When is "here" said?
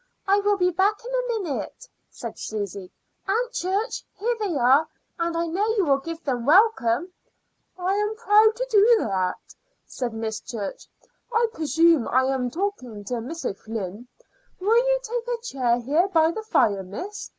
4.17-4.35, 15.77-16.07